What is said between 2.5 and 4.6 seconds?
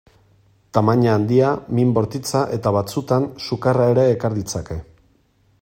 eta batzuetan sukarra ere ekar